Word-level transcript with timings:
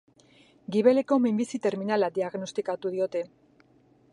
Gibeleko 0.75 1.17
minbizi 1.25 1.61
terminala 1.65 2.09
diagnostikatu 2.17 2.93
diote. 2.97 3.23